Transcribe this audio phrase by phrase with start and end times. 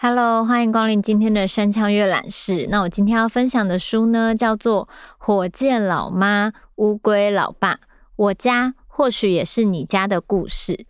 [0.00, 2.66] Hello，欢迎光临今天的山羌阅览室。
[2.70, 4.86] 那我今天要分享的书呢，叫做
[5.18, 7.74] 《火箭老妈乌龟老爸》，
[8.16, 10.86] 我家或许也是你家的故事。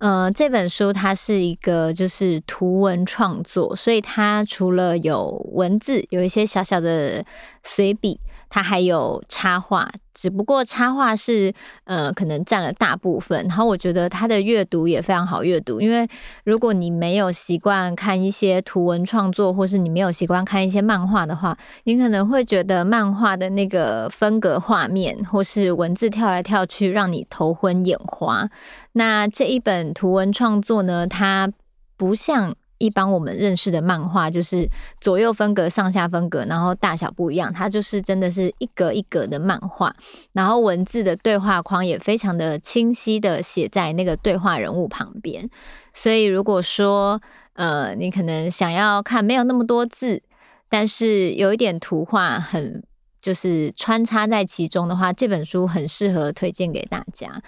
[0.00, 7.24] 呃，这本书它是一个就是图文创作，所以它除了有文字，有一些小小的
[7.62, 8.18] 随笔。
[8.50, 11.54] 它还有插画，只不过插画是
[11.84, 13.46] 呃可能占了大部分。
[13.48, 16.06] 然后我觉得它的阅读也非常好阅读，因为
[16.44, 28.50] 如果你没有习惯看一些图文创作，或是你没有习惯看一些漫画的话，你可能会觉得漫画的那个分格画面或是文字跳来跳去，让你头昏眼花。
[28.92, 31.50] 那这一本图文创作呢，它
[31.96, 32.56] 不像。
[32.80, 34.68] 一般我们认识的漫画就是
[35.00, 37.52] 左右分格、上下分格，然后大小不一样。
[37.52, 39.94] 它就是真的是一格一格的漫画，
[40.32, 45.48] 然后文字的对话框也非常的清晰的写在那个对话人物旁边。
[45.92, 47.20] 所以如果说
[47.52, 50.22] 呃你可能想要看没有那么多字，
[50.68, 52.82] 但是有一点图画很
[53.20, 57.42] 就是穿插在其中的话，这本书很适合推荐给大家。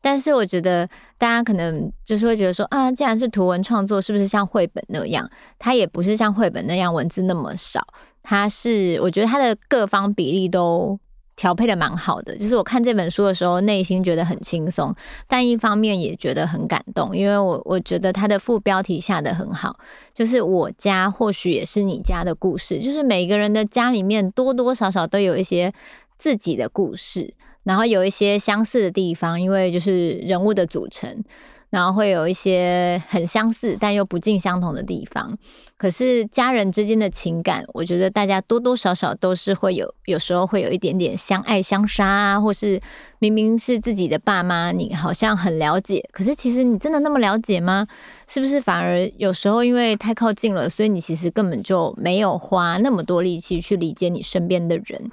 [0.00, 5.28] 但是我觉得大家可能就是会觉得说啊，既然是图文创作，是不是像绘本那样？
[5.58, 7.86] 它也不是像绘本那样文字那么少，
[8.22, 10.98] 它是我觉得它的各方比例都
[11.34, 12.36] 调配的蛮好的。
[12.36, 14.94] 就是我看这本书的时候，内心觉得很轻松，
[15.26, 19.76] 但一方面也觉得很感动，因为我我觉得它的副标题下得很好，
[20.14, 25.72] 就是我家或许也是你家的故事，就是每个人的家里面多多少少都有一些
[26.18, 27.34] 自己的故事。
[27.68, 31.22] 然后有一些相似的地方，因为就是人物的组成，
[31.68, 35.36] 然后会有一些很相似但又不尽相同的地方。
[35.76, 42.80] 可是家人之间的情感，我觉得大家多多少少都是会有，有时候会有一点点相爱相杀啊，或是
[43.18, 47.86] 明明是自己的爸妈，你好像很了解，可是其实你真的那么了解吗？
[48.26, 55.10] 是不是反而有时候因为太靠近了，所以你其实根本就没有花那么多力气去理解你身边的人？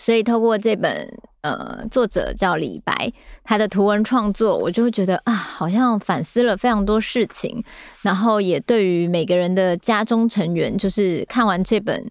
[0.00, 3.12] 所以透过这本，呃，作者叫李白，
[3.44, 7.62] 他的图文创作，我就会觉得啊，好像反思了非常多事情，
[8.02, 12.10] 然后也对于每个人的家中成员，就是看完这本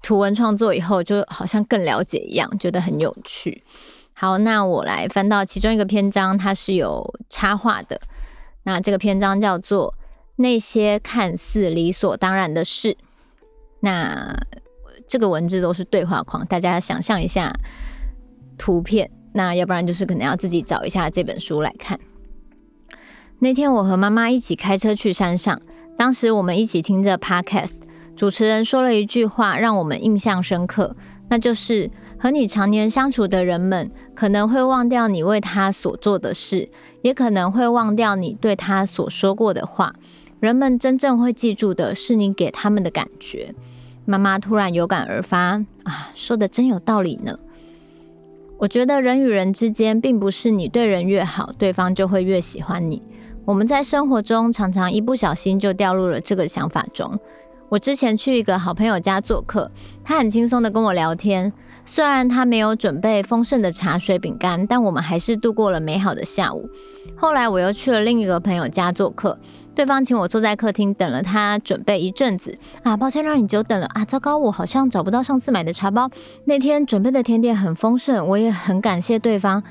[0.00, 3.64] 图文创作以后，就好像更了解一样，觉得很有趣。
[4.12, 8.00] 好，那我来翻到其中一个篇章，它是有插画的。
[8.64, 9.92] 那这个篇章叫做
[10.36, 12.92] 《那些看似理所当然的事》。
[13.80, 14.36] 那
[15.06, 17.52] 这个文字都是对话框，大家想象一下
[18.58, 21.98] 图片，那要不然就是可能要自己找一下这本书来看。
[23.38, 25.62] 那天我和妈妈一起开车去山上，
[25.96, 27.78] 当时我们一起听着 Podcast，
[28.16, 30.96] 主持人说了一句话让我们印象深刻，
[31.28, 31.88] 那就是
[32.18, 36.68] 和你常年相处的人们可能会忘掉你为他所做的事，
[37.02, 39.94] 也可能会忘掉你对他所说过的话，
[40.40, 43.54] 人们真正会记住的是你给他们的感觉。
[44.04, 47.38] 妈妈突然有感而发啊，说的真有道理呢。
[48.58, 53.00] 我觉得人与人之间，并不是你对人越好，对方就会越喜欢你。
[53.44, 57.18] 我们在生活中常常一不小心就掉入了这个想法中。
[57.68, 59.70] 我之前去一个好朋友家做客，
[60.02, 61.52] 他很轻松的跟我聊天。
[61.90, 66.68] 虽然他没有准备丰盛的茶水饼干，但我们还是度过了美好的下午。
[67.16, 69.38] 后来我又去了另一个朋友家做客，
[69.74, 72.58] 对方请我坐在客厅等了他准备一阵子。
[72.82, 74.04] 啊，抱歉让你久等了啊！
[74.04, 76.10] 糟糕，我好像找不到上次买的茶包。
[76.44, 79.62] 那天准备的甜点很丰盛，我也很感谢对方，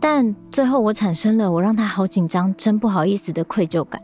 [0.00, 4.00] 但最后我产生了我让他好紧张、真不好意思的愧疚感。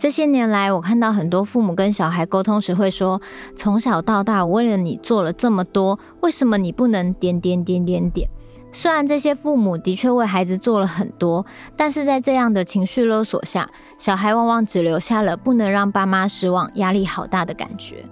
[0.00, 3.20] 这些年来，我看到很多父母跟小孩沟通时会说
[3.54, 8.26] ：“从小到大，我为了你做了这么多，为什么你不能点点点点点？”
[8.72, 11.44] 虽然这些父母的确为孩子做了很多，
[11.76, 13.68] 但是在这样的情绪勒索下，
[13.98, 18.06] 小孩往往只留下了不能让爸妈失望、压力好大的感觉。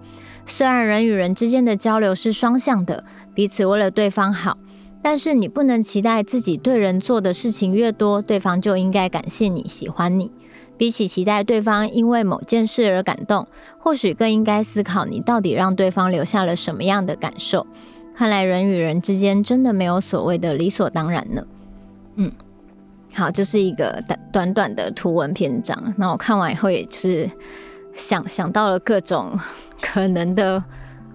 [0.44, 3.02] 虽然人与人之间的交流是双向的，
[3.32, 4.58] 彼此为了对方好，
[5.00, 10.30] 但是你不能期待自己对人做的事情越多，对方就应该感谢你、喜欢你。
[10.78, 13.46] 比起期待对方因为某件事而感动，
[13.78, 17.66] 或许更应该思考你到底让对方留下了什么样的感受。
[18.16, 21.44] 看来人与人之间真的没有所谓的理所当然呢。
[22.16, 22.32] 嗯，
[23.12, 25.94] 好，就是一个短短短的图文篇章。
[25.96, 27.30] 那我看完以后，也是
[27.94, 29.38] 想想到了各种
[29.80, 30.62] 可能的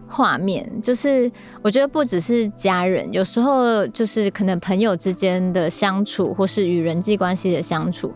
[0.07, 0.69] 画面。
[0.81, 1.29] 就是
[1.61, 8.13] 我觉得不只是家人，有时候就是可能朋友之间的相处，或是与人际关系的相处。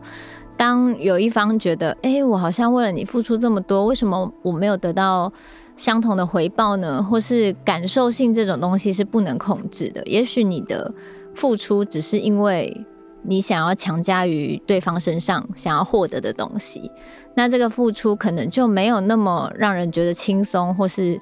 [0.58, 5.32] 当有一方觉得，哎，我好像为了你付出这么多，为什么我没有得到
[5.76, 7.02] 相同的回报呢？
[7.02, 10.04] 或是感受性这种东西是不能控制的。
[10.06, 10.92] 也许你的
[11.36, 12.86] 付出只是因为
[13.22, 16.92] 你想要强加于对方身上想要获得的东西，
[17.36, 21.22] 那这个付出可能就没有那么让人觉得轻松，或是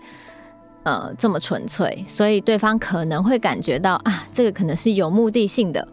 [0.83, 5.85] 呃这么纯粹，所以对方可能会感觉到啊，这个可能是有目的性的。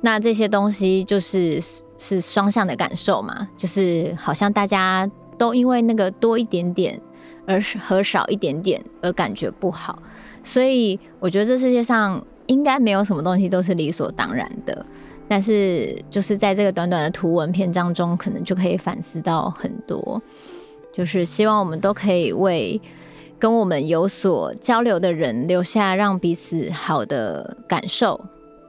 [0.00, 1.60] 那这些东西就是
[2.00, 6.98] 是双向的感受嘛，就是好像大家都因为那个多一点点
[7.46, 10.02] 而和少一点点而感觉不好，
[10.42, 14.86] 所以我觉得这世界上应该没有什么东西都是理所当然的。
[15.28, 20.20] 但是就是在这个短短的图文篇章中，可能就可以反思到很多，
[20.94, 22.80] 就是希望我们都可以为
[23.38, 28.18] 跟我们有所交流的人留下让彼此好的感受。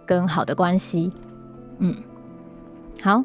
[0.03, 1.09] 跟好的关系，
[1.77, 1.95] 嗯，
[3.01, 3.23] 好，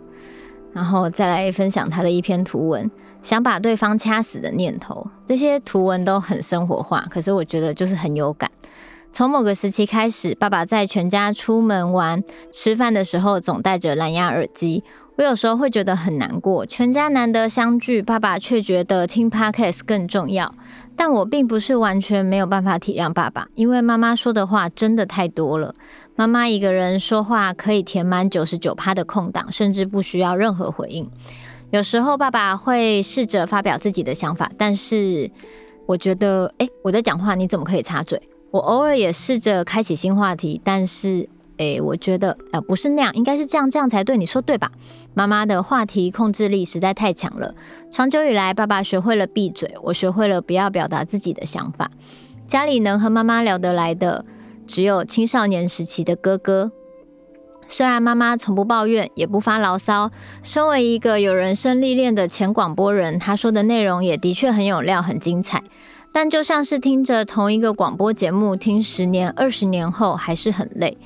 [0.73, 2.91] 然后再来分享他的一篇图文，
[3.23, 5.07] 想把对方掐死的念头。
[5.27, 8.51] 这些图文都很生活化，可是我觉得就是很有感。
[9.13, 14.85] 从某个时期开始，爸爸在全家出门玩、吃饭的时候总戴着蓝牙耳机，
[15.17, 16.65] 我有时候会觉得很难过。
[16.67, 20.55] 全家难得相聚，爸爸却觉得听 Podcast 更重要。
[20.95, 25.75] 但我并不是完全没有办法体谅爸爸，因为妈妈说的话真的太多了。
[26.15, 31.11] 妈妈一个人说话可以填满九十九趴的空档，甚至不需要任何回应。
[31.71, 35.31] 有时候爸爸会试着发表自己的想法，但是
[35.85, 38.21] 我觉得，诶，我在讲话，你怎么可以插嘴？
[38.51, 44.71] 我偶尔也试着开启新话题，但是，诶，我觉得，呃，不是那样，应该是这样，这样才对，你说对吧？
[45.15, 47.55] 妈妈的话题控制力实在太强了。
[47.91, 51.91] 长久以来，爸爸学会了闭嘴，我学会了不要表达自己的想法。
[52.47, 54.25] 家里能和妈妈聊得来的，
[54.67, 56.71] 只有青少年时期的哥哥，
[57.69, 60.11] 虽然妈妈从不抱怨，也不发牢骚。
[60.43, 65.65] 身为一个有人生历练的前广播人，她说的内容也的确很有料，很精彩。
[66.13, 70.97] 但就像是听着同一个广播节目，听十年、二十年后还是很累。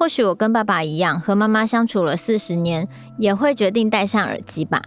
[0.00, 2.88] 或许我跟爸爸一样，和妈妈相处了四十年，
[3.18, 4.80] 也会决定戴上耳机吧。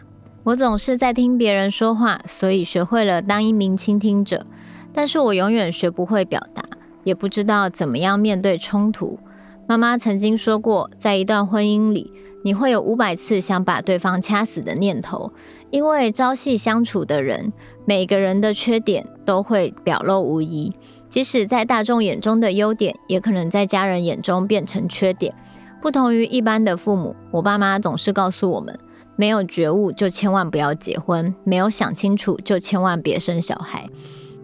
[0.44, 4.44] 我总是在听别人说话，所以学会了当一名倾听者，
[4.92, 6.64] 但是我永远学不会表达。
[7.04, 9.20] 也不知道怎么样面对冲突。
[9.68, 12.12] 妈妈曾经说过，在一段婚姻里，
[12.44, 15.32] 你会有五百次想把对方掐死的念头，
[15.70, 17.54] 因为朝夕相处的人，
[17.86, 20.74] 每个人的缺点都会表露无遗。
[21.14, 25.32] 即使在大众眼中的优点，也可能在家人眼中变成缺点。
[25.80, 28.80] 不同于一般的父母，我爸妈总是告诉我们：
[29.16, 33.88] 没有觉悟就千万不要结婚，没有想清楚就千万别生小孩。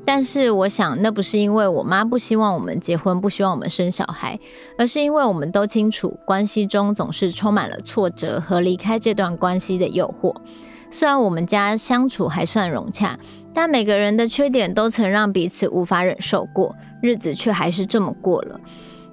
[0.05, 4.39] 但是我想，那不是因为我妈不希望我们结婚，不希望我们生小孩，
[4.77, 10.35] 而是因为我们都清楚，关系中总是充满了挫折和离开这段关系的诱惑。
[10.91, 13.17] 虽然我们家相处还算融洽，
[13.53, 18.59] 但每个人的缺点都曾让彼此无法忍受过，日子却还是这么过了。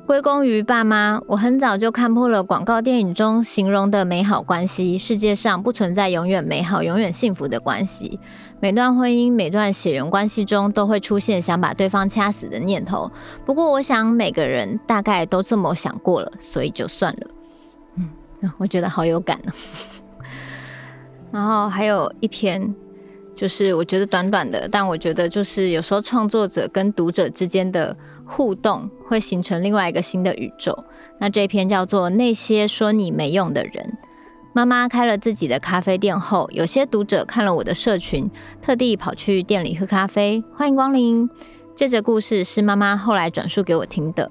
[0.07, 4.97] 归功于爸妈，我很早就看破了广告电影中形容的美好关系。
[4.97, 8.21] 世界上不存在永远美好、永远幸福的关系。
[8.61, 13.11] 每段婚姻、每段血缘关系中都会出现想把对方掐死的念头。
[13.45, 17.27] 不过，我想每个人大概都这么想过了，所以就算了。
[17.97, 18.09] 嗯，
[18.59, 19.53] 我觉得好有感呢。
[21.33, 22.75] 然后还有一篇，
[23.35, 27.97] 就是我觉得短短的，但我觉得就是有时候创作者跟读者之间的。
[28.29, 30.77] 互动会形成另外一个新的宇宙。
[31.21, 33.73] 那这篇叫做《那些说你没用的人》。
[34.53, 38.29] 妈妈开了自己的咖啡店后，有些读者看了我的社群，
[38.61, 40.43] 特地跑去店里喝咖啡。
[40.57, 41.31] 欢迎光临。
[41.77, 44.29] 这则故事是妈妈后来转述给我听的。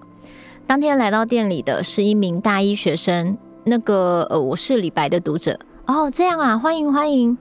[0.67, 3.37] 当天来到店里的是一名大一学生。
[3.63, 5.57] 那个呃，我是李白的读者。
[5.87, 7.37] 哦，这样啊，欢迎欢迎。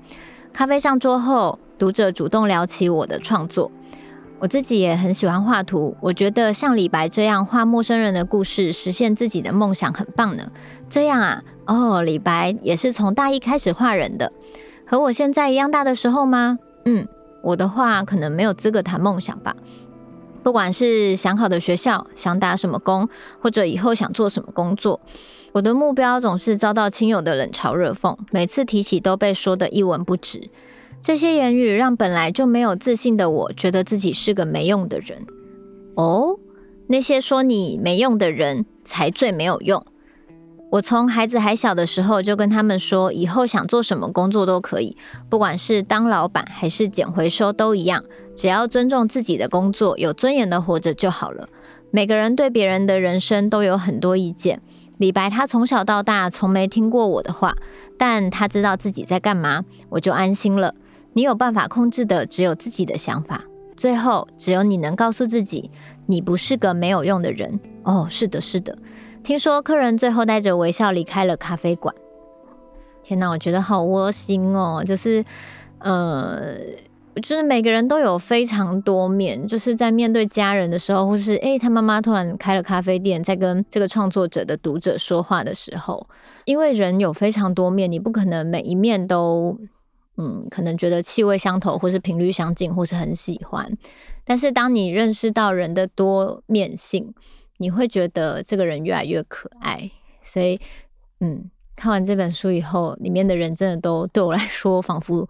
[0.53, 3.71] 咖啡上桌后，读者主动聊起我的创作。
[4.39, 10.51] 我自己也很喜欢画图，我觉得像李白这样画陌生人的故事，实现自己的梦想很棒呢。
[10.91, 14.31] 这样啊，哦，李白也是从大一开始画人的，
[14.87, 16.59] 和我现在一样大的时候吗？
[16.85, 17.09] 嗯，
[17.43, 19.57] 我的话可能没有资格谈梦想吧。
[20.45, 23.09] 不管是想考的学校，想打什么工，
[23.41, 25.01] 或者以后想做什么工作，
[25.53, 30.51] 我的目标总是遭到亲友的冷嘲热讽，每次提起都被说得一文不值。
[31.01, 35.27] 这些言语让本来就没有自信的我觉得自己是个没用的人。
[35.95, 36.39] 哦，
[36.89, 39.85] 那些说你没用的人才最没有用。
[40.71, 44.97] 我从孩子还小的时候就跟他们说，以后想做什么工作都可以，
[45.31, 51.49] 不管是当老板还是捡回收都一样，只要尊重自己的工作，有尊严的活着就好了。
[51.91, 54.61] 每个人对别人的人生都有很多意见，
[54.99, 57.55] 李白他从小到大从没听过我的话，
[57.97, 60.75] 但他知道自己在干嘛，我就安心了。
[61.13, 63.45] 你有办法控制的只有自己的想法，
[63.77, 65.71] 最后只有你能告诉自己，
[66.07, 67.61] 你不是个没有用的人。
[67.85, 68.77] 哦，是的，是的。
[69.23, 71.95] 听说客人最后带着微笑离开了咖啡馆。
[73.05, 75.25] 天哪，我觉得好窝心哦，就是，
[75.79, 76.57] 呃。
[77.23, 86.07] 就是每个人都有非常多面，就是在面对家人的时候，或是诶、他妈妈突然开了咖啡店，在跟这个创作者的读者说话的时候，
[86.45, 89.59] 因为人有非常多面，你不可能每一面都，
[90.17, 93.71] 嗯，可能觉得气味相投，或是频率相近，或是很喜欢。
[94.25, 97.15] 但是当你认识到人的多面性，
[97.59, 99.91] 你会觉得这个人越来越可爱。
[100.23, 100.59] 所以，
[101.21, 105.29] 嗯，看完这本书以后，里面的人真的都对我来说，仿佛。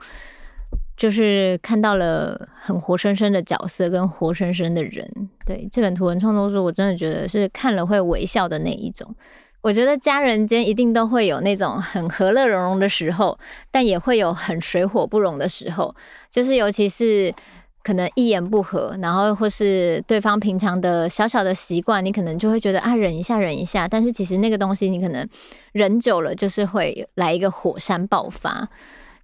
[0.96, 5.08] 就是看到了很活生生的角色跟活生生的人，
[5.44, 9.14] 对，这本图文创作书，我真的觉得是看了会微笑的那一种。
[9.60, 13.38] 我觉得家人间一定都会有那种很和乐融融的时候，
[13.70, 15.94] 但也会有很水火不容的时候。
[16.30, 17.34] 就是尤其是
[17.82, 23.88] 可能一言不合，然后或是对方平常的小小的习惯，你可能就会觉得啊，忍一下，忍一下。
[23.88, 25.26] 但是其实那个东西你可能
[25.72, 28.68] 忍久了，就是会来一个火山爆发。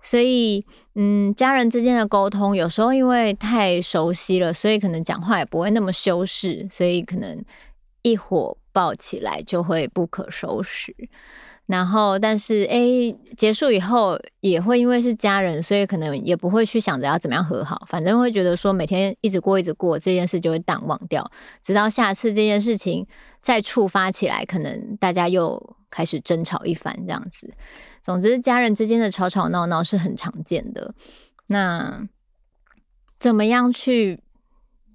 [0.02, 0.64] 所以，
[0.94, 7.44] 嗯，家人之间的沟通有时候因为太熟悉了，所以可能讲话也不会那么修饰，所以可能
[8.02, 10.94] 一火爆起来就会不可收拾。
[11.66, 21.30] 然后，但是，哎，结束以后也会因为是家人，所以可能也不会去想着要怎么样和好，反正会觉得说每天一直过一直过，这件事就会淡忘掉，
[21.62, 23.06] 直到下次这件事情
[23.40, 27.52] 再触发起来，可能大家又开始争吵一番这样子。
[28.00, 30.94] 总之，家人之间的吵吵闹闹是很常见的。
[31.48, 32.08] 那
[33.18, 34.22] 怎么样去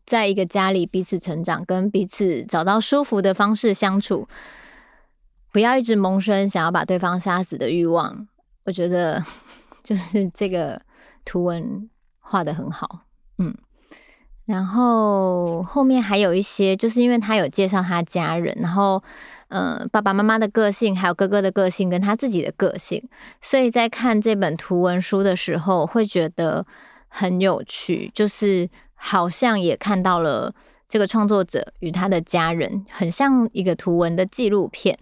[0.05, 4.27] 在一个家里彼此成长，跟彼此找到舒服的方式相处？
[5.51, 8.27] 不要一直萌生想要把对方杀死的欲望，
[8.65, 9.23] 我觉得
[9.83, 10.81] 就是这个
[11.23, 13.05] 图文画的很好，
[13.37, 13.55] 嗯，
[14.45, 19.03] 然后后面还有一些，就是因为他有介绍他家人，然后
[19.49, 23.01] 嗯、爸爸妈妈的个性，还有哥哥的个性，跟他自己的个性，
[23.41, 26.65] 所以在看这本图文书的时候，会觉得
[27.07, 30.53] 很有趣，就是好像也看到了
[30.89, 34.97] 这个创作者与他的家人，很像一个图文的纪录片。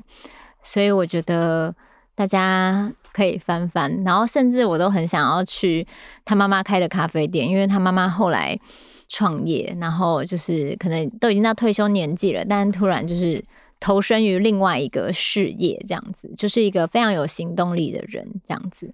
[0.62, 1.74] 所以我觉得
[2.16, 5.88] 大家可以翻翻，然后甚至我都很想要去
[6.26, 8.60] 他妈妈开的咖啡店，因为他妈妈后来
[9.14, 13.46] 创业，然后就是可能都已经到退休年纪了，但突然就是
[13.80, 18.92] 投身于另外一个事业，这样子，就是一个非常有行动力的人，这样子。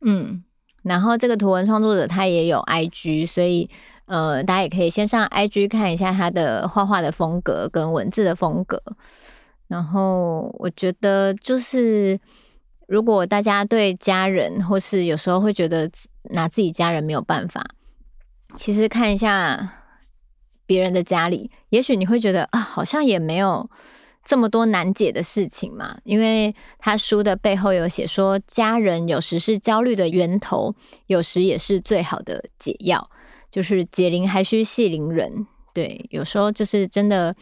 [0.00, 0.42] 嗯，
[0.82, 3.68] 然后这个图文创作者他也有 IG，所以
[4.06, 8.82] 呃，大家也可以先上 IG 看一下他的画画的风格跟文字的风格。
[9.68, 12.18] 然后我觉得，就是
[12.86, 15.90] 如果大家对家人，或是有时候会觉得
[16.30, 17.62] 拿自己家人没有办法，
[18.56, 19.82] 其实看一下
[20.66, 23.68] 别人的家里，也许你会觉得啊，好像也没有
[24.24, 25.98] 这么多难解的事情嘛。
[26.04, 30.74] 因为他书的背后有写说，家人有时是焦虑的源头，
[31.06, 33.10] 有时也是最好的解药。
[33.50, 37.34] 就是解铃还需系铃人，对，有时候就是真的。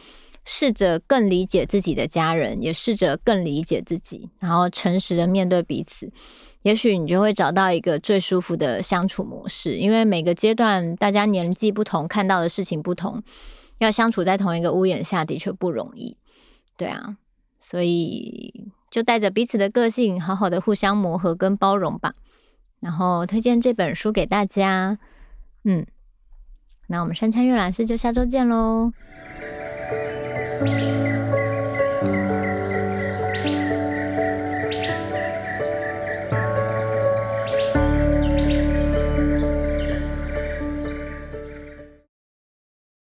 [0.45, 6.11] 试着更理解自己的家人，也试着更理解自己，然后诚实的面对彼此，
[6.63, 9.77] 也许你就会找到一个最舒服的相处模式。
[9.77, 13.23] 因为每个阶段大家年纪不同，看到的事情不同，
[13.79, 16.17] 要相处在同一个屋檐下的确不容易。
[16.77, 17.17] 对啊，
[17.61, 22.15] 所以就带着彼此的个性，好好的互相磨合跟包容吧。
[22.81, 24.99] 然后推荐这本书给大家。
[25.63, 25.87] 嗯，
[26.89, 28.91] 那我们山川阅览室就下周见喽。
[30.65, 31.22] Música